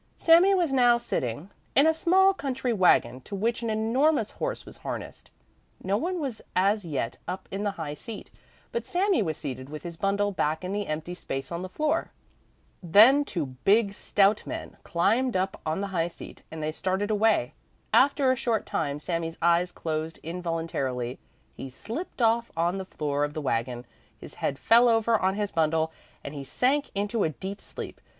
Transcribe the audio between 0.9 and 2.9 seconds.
sitting in a small country